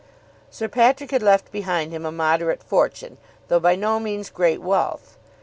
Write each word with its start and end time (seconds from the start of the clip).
Sir 0.49 0.67
Patrick 0.67 1.11
had 1.11 1.21
left 1.21 1.51
behind 1.51 1.91
him 1.91 2.07
a 2.07 2.11
moderate 2.11 2.63
fortune, 2.63 3.19
though 3.49 3.59
by 3.59 3.75
no 3.75 3.99
means 3.99 4.31
great 4.31 4.59
wealth. 4.59 5.15